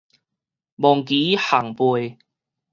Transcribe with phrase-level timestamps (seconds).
[0.77, 2.17] 望其項背